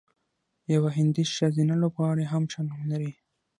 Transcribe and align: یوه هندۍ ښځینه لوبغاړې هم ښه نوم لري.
یوه 0.73 0.89
هندۍ 0.97 1.25
ښځینه 1.35 1.73
لوبغاړې 1.81 2.25
هم 2.31 2.43
ښه 2.51 2.61
نوم 2.67 2.81
لري. 2.91 3.11